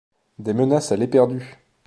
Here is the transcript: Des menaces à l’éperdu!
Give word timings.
Des 0.39 0.55
menaces 0.55 0.91
à 0.91 0.95
l’éperdu! 0.95 1.57